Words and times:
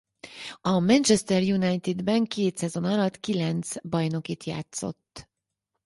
A 0.61 0.79
Manchester 0.79 1.39
Unitedben 1.41 2.23
két 2.25 2.57
szezon 2.57 2.83
alatt 2.83 3.19
kilenc 3.19 3.81
bajnokit 3.89 4.43
játszott. 4.43 5.29